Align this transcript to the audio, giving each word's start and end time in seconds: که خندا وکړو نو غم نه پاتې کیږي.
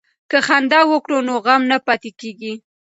که 0.31 0.37
خندا 0.47 0.79
وکړو 0.87 1.17
نو 1.27 1.33
غم 1.45 1.61
نه 1.71 1.77
پاتې 1.85 2.09
کیږي. 2.19 2.53